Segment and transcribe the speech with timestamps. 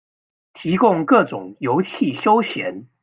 [0.53, 2.87] 提供各種遊憩休閒